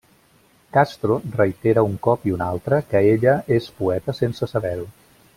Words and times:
Castro 0.75 1.17
reitera 1.41 1.83
un 1.89 1.99
cop 2.07 2.25
i 2.29 2.33
un 2.37 2.43
altre 2.45 2.79
que 2.93 3.01
ella 3.09 3.35
és 3.57 3.67
poeta 3.83 4.17
sense 4.21 4.49
saber-ho. 4.55 4.89